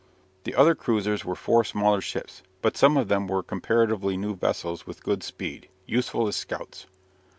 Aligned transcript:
The 0.45 0.55
other 0.55 0.73
cruisers 0.73 1.23
were 1.23 1.35
four 1.35 1.63
smaller 1.63 2.01
ships, 2.01 2.41
but 2.63 2.75
some 2.75 2.97
of 2.97 3.07
them 3.07 3.27
were 3.27 3.43
comparatively 3.43 4.17
new 4.17 4.35
vessels 4.35 4.87
with 4.87 5.03
good 5.03 5.21
speed 5.21 5.69
useful 5.85 6.27
as 6.27 6.35
scouts. 6.35 6.87